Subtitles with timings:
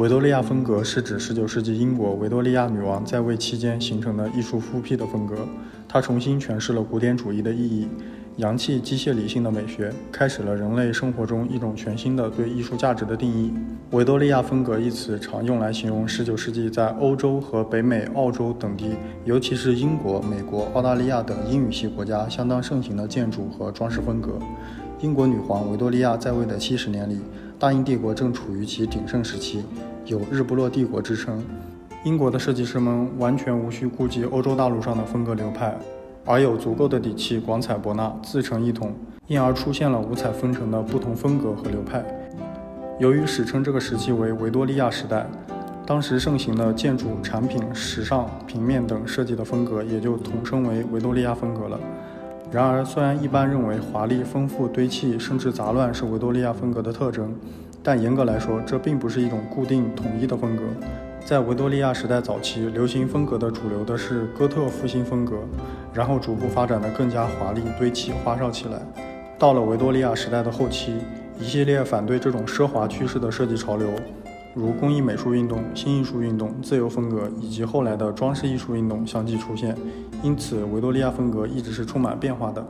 [0.00, 5.46] 维多利亚风格是指19世纪英国维多利亚女王在位期间形成的艺术复辟的风格，
[5.86, 7.86] 它重新诠释了古典主义的意义。
[8.38, 13.52] 洋气、机械、理性的美学，开始了人类生活中一种全新的对艺术价值的定义。
[13.90, 18.96] 维多利亚风格一词常用来形容19世纪在欧洲和北美、澳洲等地，
[19.26, 24.38] 尤其是英国、美国、澳大利亚等英语系国家相当盛行的建筑和装饰风格。
[25.02, 27.18] 英国女皇维多利亚在位的七十年里，
[27.58, 29.62] 大英帝国正处于其鼎盛时期，
[30.04, 31.42] 有“日不落帝国”之称。
[32.04, 35.76] 英国的设计师们完全无需顾及欧洲大陆上的风格流派。
[36.24, 38.94] 而有足够的底气，广采博纳，自成一统，
[39.26, 42.04] 因而出现了五彩纷呈的不同风格和流派。
[42.98, 45.26] 由于史称这个时期为维多利亚时代，
[45.86, 51.80] 当时盛行的建筑、产品、时尚、平面等设计的风格也就统称为维多利亚风格了。
[52.52, 57.34] 然而，虽然一般认为华丽、丰富、堆砌甚至杂乱是维多利亚风格的特征，
[57.82, 60.62] 但严格来说，这并不是一种固定统一的风格。
[61.24, 65.36] 在维多利亚时代早期，流行风格的主流的是哥特复兴风格，
[65.92, 68.80] 然后逐步发展的更加华丽、堆砌、花哨起来。
[69.38, 70.96] 到了维多利亚时代的后期，
[71.38, 73.88] 一系列反对这种奢华趋势的设计潮流，
[74.54, 79.74] 如工艺美术运动、新艺术运动、自由风格以及后来的装饰艺术运动相继出现。
[80.22, 82.62] 因此，维多利亚风格一直是充满变化的。